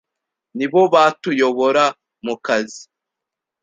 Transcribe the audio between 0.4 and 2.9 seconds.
Ni bo batuyobora mu kazi